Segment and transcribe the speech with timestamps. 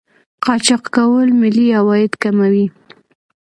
[0.43, 2.65] قاچاق کول ملي عواید کموي.